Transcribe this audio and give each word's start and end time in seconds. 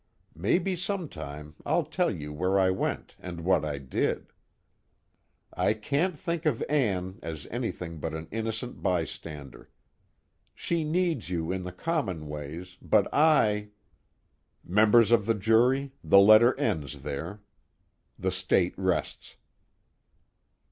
Maybe 0.33 0.75
some 0.75 1.07
time 1.09 1.53
I'll 1.63 1.83
tell 1.83 2.09
you 2.09 2.33
where 2.33 2.59
I 2.59 2.71
went 2.71 3.15
and 3.19 3.41
what 3.45 3.63
I 3.63 3.77
did. 3.77 4.33
"I 5.53 5.75
can't 5.75 6.17
think 6.17 6.47
of 6.47 6.63
Ann 6.67 7.19
as 7.21 7.45
anything 7.51 7.99
but 7.99 8.15
an 8.15 8.27
innocent 8.31 8.81
bystander. 8.81 9.69
She 10.55 10.83
needs 10.83 11.29
you 11.29 11.51
in 11.51 11.61
the 11.61 11.71
common 11.71 12.27
ways, 12.27 12.77
but 12.81 13.13
I" 13.13 13.69
Members 14.63 15.11
of 15.11 15.27
the 15.27 15.35
jury, 15.35 15.91
the 16.03 16.17
letter 16.17 16.57
ends 16.59 17.03
there. 17.03 17.41
The 18.17 18.31
State 18.31 18.73
rests. 18.79 19.35